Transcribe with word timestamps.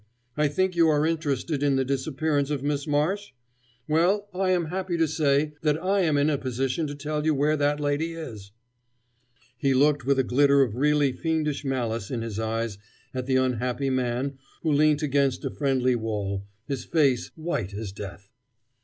I 0.35 0.47
think 0.47 0.75
you 0.75 0.87
are 0.87 1.05
interested 1.05 1.61
in 1.61 1.75
the 1.75 1.85
disappearance 1.85 2.49
of 2.49 2.63
Miss 2.63 2.87
Marsh? 2.87 3.33
Well, 3.87 4.29
I 4.33 4.49
am 4.49 4.65
happy 4.73 4.97
to 4.97 5.07
say 5.07 5.53
that 5.61 5.77
I 5.79 6.01
am 6.01 6.17
in 6.17 6.27
a 6.27 6.39
position 6.39 6.87
to 6.87 6.95
tell 6.95 7.23
you 7.23 7.35
where 7.35 7.55
that 7.55 7.79
lady 7.79 8.13
is." 8.13 8.51
He 9.59 9.75
looked 9.75 10.03
with 10.03 10.17
a 10.17 10.23
glitter 10.23 10.63
of 10.63 10.73
really 10.75 11.11
fiendish 11.13 11.63
malice 11.63 12.09
in 12.09 12.23
his 12.23 12.39
eyes 12.39 12.79
at 13.13 13.27
the 13.27 13.35
unhappy 13.35 13.91
man 13.91 14.39
who 14.63 14.71
leant 14.71 15.03
against 15.03 15.45
a 15.45 15.51
friendly 15.51 15.95
wall, 15.95 16.47
his 16.65 16.83
face 16.83 17.29
white 17.35 17.75
as 17.75 17.91
death. 17.91 18.31